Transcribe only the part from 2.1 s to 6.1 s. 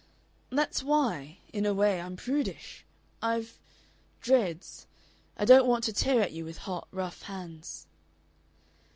prudish. I've dreads. I don't want to